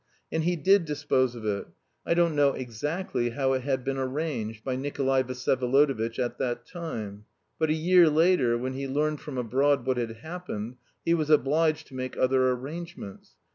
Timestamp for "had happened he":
9.97-11.13